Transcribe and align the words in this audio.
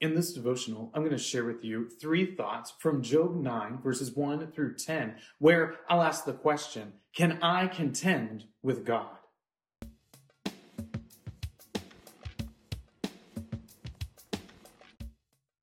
In 0.00 0.14
this 0.14 0.32
devotional, 0.32 0.92
I'm 0.94 1.02
going 1.02 1.10
to 1.10 1.18
share 1.18 1.44
with 1.44 1.64
you 1.64 1.88
three 1.88 2.36
thoughts 2.36 2.72
from 2.78 3.02
Job 3.02 3.34
9, 3.34 3.78
verses 3.82 4.14
1 4.14 4.52
through 4.52 4.76
10, 4.76 5.16
where 5.40 5.74
I'll 5.88 6.02
ask 6.02 6.24
the 6.24 6.34
question 6.34 6.92
Can 7.12 7.40
I 7.42 7.66
contend 7.66 8.44
with 8.62 8.84
God? 8.84 9.16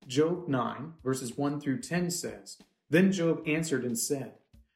Job 0.06 0.50
9, 0.50 0.94
verses 1.02 1.38
1 1.38 1.62
through 1.62 1.80
10 1.80 2.12
says, 2.12 2.58
Then 2.90 3.14
Job 3.14 3.42
answered 3.48 3.86
and 3.86 3.98
said, 3.98 4.34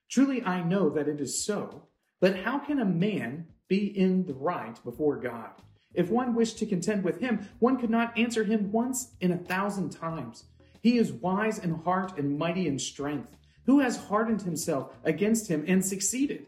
Truly 0.10 0.42
I 0.42 0.64
know 0.64 0.90
that 0.90 1.10
it 1.10 1.20
is 1.20 1.46
so, 1.46 1.90
but 2.22 2.38
how 2.38 2.60
can 2.60 2.80
a 2.80 2.86
man 2.86 3.48
be 3.68 3.88
in 3.88 4.26
the 4.26 4.34
right 4.34 4.82
before 4.86 5.18
God? 5.18 5.52
If 5.94 6.10
one 6.10 6.36
wished 6.36 6.60
to 6.60 6.66
contend 6.66 7.04
with 7.04 7.20
him, 7.20 7.48
one 7.60 7.78
could 7.78 7.90
not 7.90 8.18
answer 8.18 8.44
him 8.44 8.72
once 8.72 9.12
in 9.20 9.32
a 9.32 9.38
thousand 9.38 9.90
times. 9.90 10.46
He 10.82 10.98
is 10.98 11.12
wise 11.12 11.60
in 11.60 11.72
heart 11.72 12.18
and 12.18 12.38
mighty 12.38 12.68
in 12.68 12.80
strength. 12.80 13.36
Who 13.66 13.80
has 13.80 13.98
hardened 13.98 14.44
himself 14.44 14.94
against 15.04 15.50
him 15.50 15.64
and 15.68 15.84
succeeded? 15.84 16.46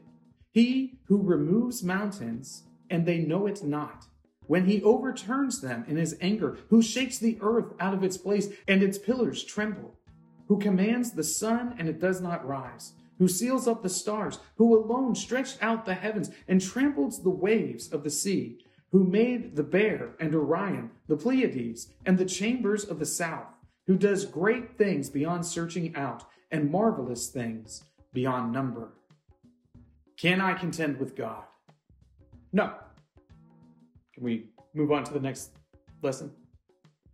He 0.51 0.99
who 1.05 1.21
removes 1.21 1.83
mountains, 1.83 2.63
and 2.89 3.05
they 3.05 3.19
know 3.19 3.47
it 3.47 3.63
not. 3.63 4.05
When 4.47 4.65
he 4.65 4.83
overturns 4.83 5.61
them 5.61 5.85
in 5.87 5.97
his 5.97 6.17
anger, 6.19 6.57
who 6.69 6.81
shakes 6.81 7.17
the 7.17 7.37
earth 7.41 7.73
out 7.79 7.93
of 7.93 8.03
its 8.03 8.17
place, 8.17 8.49
and 8.67 8.83
its 8.83 8.97
pillars 8.97 9.43
tremble, 9.43 9.95
who 10.47 10.59
commands 10.59 11.11
the 11.11 11.23
sun, 11.23 11.75
and 11.77 11.87
it 11.87 11.99
does 11.99 12.21
not 12.21 12.45
rise, 12.45 12.93
who 13.17 13.27
seals 13.27 13.67
up 13.67 13.81
the 13.81 13.89
stars, 13.89 14.39
who 14.55 14.75
alone 14.77 15.15
stretched 15.15 15.57
out 15.61 15.85
the 15.85 15.93
heavens 15.93 16.31
and 16.47 16.61
trampled 16.61 17.23
the 17.23 17.29
waves 17.29 17.91
of 17.91 18.03
the 18.03 18.09
sea 18.09 18.59
who 18.91 19.03
made 19.05 19.55
the 19.55 19.63
bear 19.63 20.15
and 20.19 20.35
Orion, 20.35 20.91
the 21.07 21.15
Pleiades, 21.15 21.93
and 22.05 22.17
the 22.17 22.25
chambers 22.25 22.83
of 22.83 22.99
the 22.99 23.05
south, 23.05 23.47
who 23.87 23.97
does 23.97 24.25
great 24.25 24.77
things 24.77 25.09
beyond 25.09 25.45
searching 25.45 25.95
out, 25.95 26.25
and 26.51 26.69
marvelous 26.69 27.29
things 27.29 27.83
beyond 28.13 28.51
number. 28.51 28.89
Can 30.17 30.41
I 30.41 30.53
contend 30.53 30.99
with 30.99 31.15
God? 31.15 31.43
No. 32.51 32.73
Can 34.13 34.23
we 34.23 34.49
move 34.73 34.91
on 34.91 35.05
to 35.05 35.13
the 35.13 35.19
next 35.19 35.51
lesson? 36.01 36.31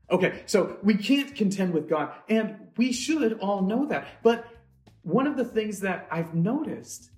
Okay, 0.10 0.42
so 0.46 0.78
we 0.84 0.96
can't 0.96 1.36
contend 1.36 1.73
with 1.73 1.88
God, 1.88 2.14
and 2.30 2.56
we 2.78 2.92
should 2.92 3.40
all 3.40 3.62
know 3.62 3.86
that. 3.86 4.08
But 4.23 4.48
one 5.04 5.28
of 5.28 5.38
the 5.38 5.46
things 5.46 5.80
that 5.82 6.08
I've 6.10 6.34
noticed 6.34 7.12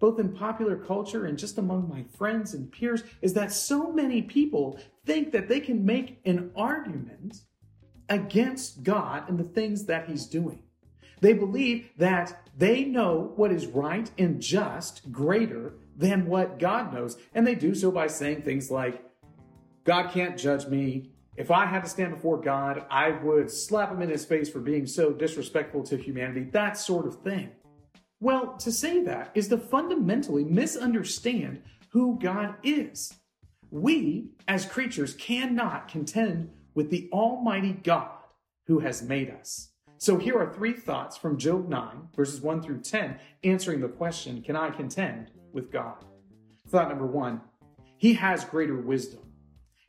both 0.00 0.18
in 0.18 0.32
popular 0.32 0.76
culture 0.76 1.26
and 1.26 1.38
just 1.38 1.58
among 1.58 1.88
my 1.88 2.04
friends 2.16 2.54
and 2.54 2.70
peers, 2.70 3.02
is 3.22 3.34
that 3.34 3.52
so 3.52 3.92
many 3.92 4.22
people 4.22 4.78
think 5.04 5.32
that 5.32 5.48
they 5.48 5.60
can 5.60 5.84
make 5.84 6.20
an 6.24 6.50
argument 6.56 7.42
against 8.08 8.82
God 8.82 9.28
and 9.28 9.38
the 9.38 9.44
things 9.44 9.84
that 9.86 10.08
He's 10.08 10.26
doing. 10.26 10.62
They 11.20 11.32
believe 11.32 11.90
that 11.96 12.48
they 12.56 12.84
know 12.84 13.32
what 13.36 13.52
is 13.52 13.66
right 13.66 14.10
and 14.18 14.40
just 14.40 15.10
greater 15.10 15.74
than 15.96 16.26
what 16.26 16.58
God 16.58 16.94
knows. 16.94 17.18
And 17.34 17.46
they 17.46 17.56
do 17.56 17.74
so 17.74 17.90
by 17.90 18.06
saying 18.06 18.42
things 18.42 18.70
like, 18.70 19.04
God 19.84 20.10
can't 20.10 20.38
judge 20.38 20.66
me. 20.66 21.10
If 21.36 21.50
I 21.50 21.66
had 21.66 21.82
to 21.84 21.88
stand 21.88 22.14
before 22.14 22.40
God, 22.40 22.84
I 22.90 23.10
would 23.10 23.50
slap 23.50 23.90
him 23.90 24.02
in 24.02 24.10
his 24.10 24.24
face 24.24 24.48
for 24.48 24.60
being 24.60 24.86
so 24.86 25.12
disrespectful 25.12 25.82
to 25.84 25.96
humanity, 25.96 26.44
that 26.52 26.76
sort 26.76 27.06
of 27.06 27.22
thing. 27.22 27.50
Well, 28.20 28.56
to 28.58 28.72
say 28.72 29.02
that 29.04 29.30
is 29.34 29.48
to 29.48 29.58
fundamentally 29.58 30.44
misunderstand 30.44 31.62
who 31.90 32.18
God 32.20 32.54
is. 32.62 33.14
We, 33.70 34.30
as 34.48 34.66
creatures, 34.66 35.14
cannot 35.14 35.88
contend 35.88 36.50
with 36.74 36.90
the 36.90 37.08
Almighty 37.12 37.72
God 37.72 38.10
who 38.66 38.80
has 38.80 39.02
made 39.02 39.30
us. 39.30 39.70
So 39.98 40.16
here 40.16 40.38
are 40.38 40.52
three 40.52 40.72
thoughts 40.72 41.16
from 41.16 41.38
Job 41.38 41.68
9, 41.68 42.08
verses 42.14 42.40
1 42.40 42.62
through 42.62 42.82
10, 42.82 43.18
answering 43.44 43.80
the 43.80 43.88
question 43.88 44.42
Can 44.42 44.56
I 44.56 44.70
contend 44.70 45.30
with 45.52 45.70
God? 45.70 46.04
Thought 46.68 46.88
number 46.88 47.06
one 47.06 47.40
He 47.96 48.14
has 48.14 48.44
greater 48.44 48.76
wisdom. 48.76 49.20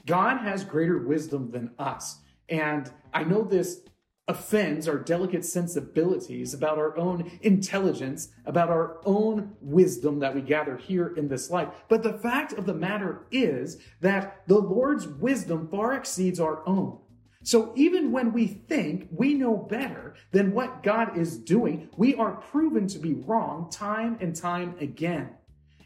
God 0.06 0.38
has 0.40 0.64
greater 0.64 0.98
wisdom 0.98 1.52
than 1.52 1.72
us. 1.78 2.20
And 2.48 2.90
I 3.14 3.24
know 3.24 3.44
this 3.44 3.82
offends 4.30 4.88
our 4.88 5.00
delicate 5.00 5.44
sensibilities 5.44 6.54
about 6.54 6.78
our 6.78 6.96
own 6.98 7.32
intelligence, 7.42 8.30
about 8.46 8.70
our 8.70 9.02
own 9.04 9.56
wisdom 9.60 10.20
that 10.20 10.36
we 10.36 10.42
gather 10.42 10.78
here 10.78 11.08
in 11.18 11.28
this 11.28 11.50
life. 11.50 11.68
But 11.90 12.04
the 12.04 12.14
fact 12.14 12.54
of 12.54 12.68
the 12.68 12.74
matter 12.74 13.26
is 13.32 13.82
that 14.02 14.44
the 14.48 14.60
Lord's 14.60 15.08
wisdom 15.08 15.68
far 15.68 15.94
exceeds 15.94 16.40
our 16.40 16.66
own. 16.68 17.00
So 17.42 17.74
even 17.76 18.12
when 18.12 18.32
we 18.32 18.46
think 18.46 19.08
we 19.12 19.34
know 19.34 19.58
better 19.58 20.14
than 20.32 20.54
what 20.54 20.84
God 20.84 21.18
is 21.18 21.38
doing, 21.38 21.90
we 21.98 22.14
are 22.16 22.34
proven 22.34 22.86
to 22.88 23.00
be 23.00 23.14
wrong 23.14 23.70
time 23.72 24.18
and 24.22 24.36
time 24.36 24.76
again. 24.80 25.30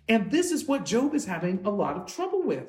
And 0.09 0.29
this 0.29 0.51
is 0.51 0.65
what 0.65 0.83
Job 0.83 1.15
is 1.15 1.25
having 1.25 1.61
a 1.63 1.69
lot 1.69 1.95
of 1.95 2.13
trouble 2.13 2.43
with. 2.43 2.65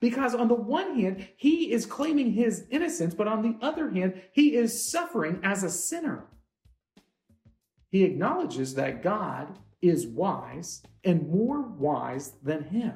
Because 0.00 0.34
on 0.34 0.48
the 0.48 0.54
one 0.54 0.98
hand, 0.98 1.28
he 1.36 1.72
is 1.72 1.86
claiming 1.86 2.32
his 2.32 2.66
innocence, 2.70 3.14
but 3.14 3.28
on 3.28 3.42
the 3.42 3.56
other 3.64 3.90
hand, 3.90 4.20
he 4.32 4.54
is 4.54 4.90
suffering 4.90 5.40
as 5.42 5.62
a 5.62 5.70
sinner. 5.70 6.26
He 7.90 8.04
acknowledges 8.04 8.74
that 8.74 9.02
God 9.02 9.58
is 9.80 10.06
wise 10.06 10.82
and 11.04 11.28
more 11.28 11.62
wise 11.62 12.32
than 12.42 12.64
him. 12.64 12.94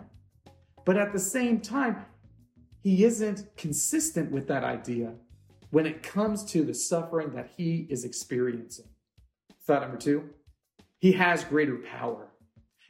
But 0.85 0.97
at 0.97 1.13
the 1.13 1.19
same 1.19 1.61
time, 1.61 2.05
he 2.83 3.05
isn't 3.05 3.57
consistent 3.57 4.31
with 4.31 4.49
that 4.49 4.65
idea 4.65 5.15
when 5.71 5.87
it 5.87 6.03
comes 6.03 6.45
to 6.47 6.65
the 6.65 6.75
suffering 6.75 7.31
that 7.33 7.51
he 7.57 7.87
is 7.91 8.05
experiencing. 8.05 8.87
Thought 9.67 9.83
number 9.83 9.99
two, 9.99 10.31
he 10.99 11.13
has 11.13 11.45
greater 11.45 11.77
power. 11.77 12.29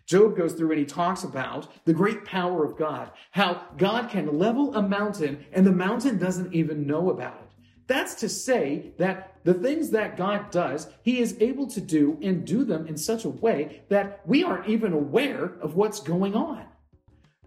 Job 0.08 0.38
goes 0.38 0.54
through 0.54 0.70
and 0.70 0.78
he 0.80 0.86
talks 0.86 1.22
about 1.22 1.68
the 1.84 1.92
great 1.92 2.24
power 2.24 2.64
of 2.64 2.78
God, 2.78 3.10
how 3.30 3.66
God 3.76 4.08
can 4.08 4.38
level 4.38 4.74
a 4.74 4.80
mountain 4.80 5.44
and 5.52 5.66
the 5.66 5.70
mountain 5.70 6.16
doesn't 6.16 6.54
even 6.54 6.86
know 6.86 7.10
about 7.10 7.34
it. 7.34 7.50
That's 7.86 8.14
to 8.16 8.28
say 8.28 8.94
that 8.96 9.36
the 9.44 9.52
things 9.52 9.90
that 9.90 10.16
God 10.16 10.50
does, 10.50 10.88
he 11.02 11.20
is 11.20 11.36
able 11.40 11.66
to 11.68 11.80
do 11.82 12.18
and 12.22 12.46
do 12.46 12.64
them 12.64 12.86
in 12.86 12.96
such 12.96 13.26
a 13.26 13.30
way 13.30 13.82
that 13.90 14.26
we 14.26 14.42
aren't 14.42 14.68
even 14.68 14.94
aware 14.94 15.52
of 15.60 15.74
what's 15.74 16.00
going 16.00 16.34
on. 16.34 16.64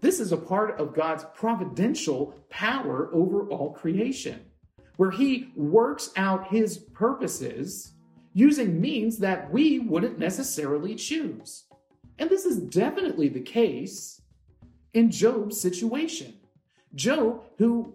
This 0.00 0.20
is 0.20 0.30
a 0.30 0.36
part 0.36 0.78
of 0.78 0.94
God's 0.94 1.24
providential 1.34 2.34
power 2.48 3.10
over 3.12 3.48
all 3.48 3.72
creation, 3.72 4.40
where 4.96 5.10
he 5.10 5.50
works 5.56 6.10
out 6.16 6.48
his 6.48 6.78
purposes 6.78 7.92
using 8.34 8.80
means 8.80 9.18
that 9.18 9.50
we 9.52 9.80
wouldn't 9.80 10.18
necessarily 10.18 10.94
choose. 10.94 11.64
And 12.18 12.30
this 12.30 12.44
is 12.44 12.58
definitely 12.58 13.28
the 13.28 13.40
case 13.40 14.20
in 14.94 15.10
Job's 15.10 15.60
situation. 15.60 16.34
Job, 16.94 17.42
who 17.58 17.94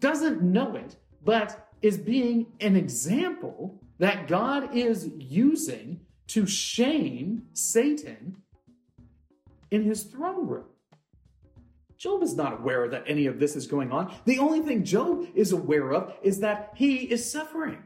doesn't 0.00 0.42
know 0.42 0.76
it, 0.76 0.96
but 1.24 1.68
is 1.82 1.98
being 1.98 2.46
an 2.60 2.76
example 2.76 3.80
that 3.98 4.28
God 4.28 4.74
is 4.74 5.10
using 5.18 6.00
to 6.28 6.46
shame 6.46 7.46
Satan 7.52 8.36
in 9.70 9.82
his 9.82 10.04
throne 10.04 10.46
room. 10.46 10.64
Job 11.96 12.22
is 12.22 12.36
not 12.36 12.60
aware 12.60 12.88
that 12.88 13.04
any 13.06 13.26
of 13.26 13.40
this 13.40 13.56
is 13.56 13.66
going 13.66 13.90
on. 13.90 14.14
The 14.24 14.38
only 14.38 14.60
thing 14.60 14.84
Job 14.84 15.26
is 15.34 15.52
aware 15.52 15.92
of 15.92 16.14
is 16.22 16.38
that 16.40 16.70
he 16.74 16.98
is 17.10 17.30
suffering. 17.30 17.82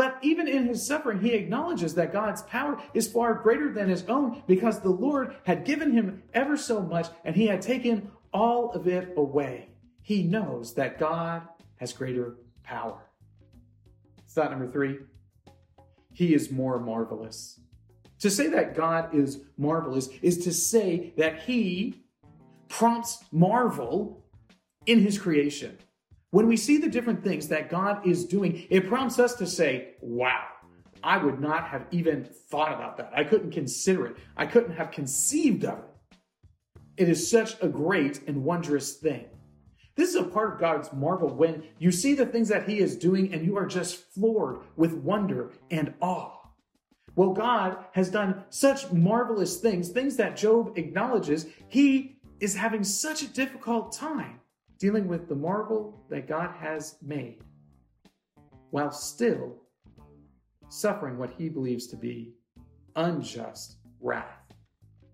But 0.00 0.16
even 0.22 0.48
in 0.48 0.64
his 0.64 0.86
suffering, 0.86 1.20
he 1.20 1.34
acknowledges 1.34 1.94
that 1.96 2.10
God's 2.10 2.40
power 2.44 2.82
is 2.94 3.06
far 3.06 3.34
greater 3.34 3.70
than 3.70 3.90
his 3.90 4.02
own 4.04 4.42
because 4.46 4.80
the 4.80 4.88
Lord 4.88 5.36
had 5.44 5.66
given 5.66 5.92
him 5.92 6.22
ever 6.32 6.56
so 6.56 6.80
much 6.80 7.08
and 7.22 7.36
he 7.36 7.46
had 7.46 7.60
taken 7.60 8.10
all 8.32 8.70
of 8.70 8.88
it 8.88 9.12
away. 9.18 9.68
He 10.00 10.22
knows 10.22 10.72
that 10.76 10.98
God 10.98 11.42
has 11.76 11.92
greater 11.92 12.36
power. 12.62 13.10
Thought 14.30 14.52
number 14.52 14.68
three, 14.68 15.00
he 16.14 16.32
is 16.32 16.50
more 16.50 16.80
marvelous. 16.80 17.60
To 18.20 18.30
say 18.30 18.46
that 18.46 18.74
God 18.74 19.14
is 19.14 19.42
marvelous 19.58 20.08
is 20.22 20.38
to 20.44 20.52
say 20.54 21.12
that 21.18 21.42
he 21.42 22.02
prompts 22.68 23.22
marvel 23.32 24.24
in 24.86 25.00
his 25.00 25.18
creation. 25.18 25.76
When 26.30 26.46
we 26.46 26.56
see 26.56 26.78
the 26.78 26.88
different 26.88 27.24
things 27.24 27.48
that 27.48 27.70
God 27.70 28.06
is 28.06 28.24
doing, 28.24 28.66
it 28.70 28.88
prompts 28.88 29.18
us 29.18 29.34
to 29.34 29.46
say, 29.46 29.94
wow, 30.00 30.44
I 31.02 31.16
would 31.16 31.40
not 31.40 31.66
have 31.68 31.86
even 31.90 32.24
thought 32.24 32.72
about 32.72 32.96
that. 32.98 33.12
I 33.14 33.24
couldn't 33.24 33.50
consider 33.50 34.06
it. 34.06 34.16
I 34.36 34.46
couldn't 34.46 34.76
have 34.76 34.92
conceived 34.92 35.64
of 35.64 35.78
it. 35.78 35.84
It 36.96 37.08
is 37.08 37.30
such 37.30 37.60
a 37.62 37.68
great 37.68 38.28
and 38.28 38.44
wondrous 38.44 38.94
thing. 38.94 39.24
This 39.96 40.10
is 40.10 40.16
a 40.16 40.24
part 40.24 40.54
of 40.54 40.60
God's 40.60 40.92
marvel 40.92 41.28
when 41.28 41.64
you 41.78 41.90
see 41.90 42.14
the 42.14 42.26
things 42.26 42.48
that 42.48 42.68
He 42.68 42.78
is 42.78 42.96
doing 42.96 43.32
and 43.32 43.44
you 43.44 43.56
are 43.56 43.66
just 43.66 44.12
floored 44.14 44.60
with 44.76 44.92
wonder 44.94 45.50
and 45.70 45.94
awe. 46.00 46.36
Well, 47.16 47.30
God 47.30 47.84
has 47.92 48.08
done 48.08 48.44
such 48.50 48.92
marvelous 48.92 49.58
things, 49.58 49.88
things 49.88 50.16
that 50.16 50.36
Job 50.36 50.78
acknowledges 50.78 51.46
he 51.68 52.18
is 52.38 52.54
having 52.54 52.84
such 52.84 53.22
a 53.22 53.28
difficult 53.28 53.92
time 53.92 54.40
dealing 54.80 55.06
with 55.06 55.28
the 55.28 55.34
marvel 55.34 56.02
that 56.08 56.26
God 56.26 56.50
has 56.58 56.96
made. 57.02 57.42
while 58.70 58.92
still 58.92 59.56
suffering 60.68 61.18
what 61.18 61.30
he 61.36 61.48
believes 61.48 61.88
to 61.88 61.96
be 61.96 62.32
unjust 62.94 63.78
wrath. 64.00 64.52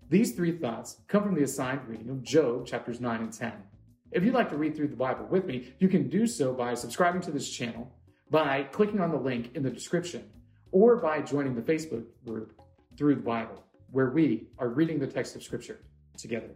These 0.09 0.33
three 0.33 0.51
thoughts 0.51 0.97
come 1.07 1.23
from 1.23 1.33
the 1.33 1.43
assigned 1.43 1.87
reading 1.87 2.09
of 2.09 2.21
Job 2.21 2.67
chapters 2.67 3.01
9 3.01 3.21
and 3.21 3.33
10. 3.33 3.51
If 4.11 4.23
you'd 4.23 4.35
like 4.35 4.51
to 4.51 4.57
read 4.57 4.75
through 4.75 4.89
the 4.89 4.95
Bible 4.95 5.25
with 5.25 5.45
me, 5.45 5.73
you 5.79 5.89
can 5.89 6.07
do 6.07 6.27
so 6.27 6.53
by 6.53 6.75
subscribing 6.75 7.21
to 7.21 7.31
this 7.31 7.49
channel, 7.49 7.91
by 8.29 8.63
clicking 8.63 9.01
on 9.01 9.09
the 9.09 9.17
link 9.17 9.55
in 9.55 9.63
the 9.63 9.71
description, 9.71 10.29
or 10.71 10.97
by 10.97 11.19
joining 11.21 11.55
the 11.55 11.61
Facebook 11.61 12.05
group 12.25 12.53
through 12.95 13.15
the 13.15 13.21
Bible, 13.21 13.63
where 13.91 14.11
we 14.11 14.47
are 14.59 14.69
reading 14.69 14.99
the 14.99 15.07
text 15.07 15.35
of 15.35 15.41
Scripture 15.41 15.79
together. 16.15 16.51